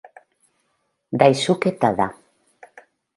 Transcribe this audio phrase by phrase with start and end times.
[1.19, 2.07] Daisuke Tada